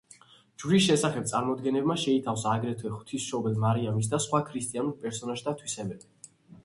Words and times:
ჯვრის 0.61 0.85
შესახებ 0.85 1.27
წარმოდგენებმა 1.31 1.97
შეითავსა 2.03 2.53
აგრეთვე 2.61 2.93
ღვთისმშობელ 2.95 3.59
მარიამის 3.67 4.09
და 4.15 4.21
სხვა 4.25 4.43
ქრისტიანულ 4.49 4.97
პერსონაჟთა 5.05 5.55
თვისებები. 5.61 6.11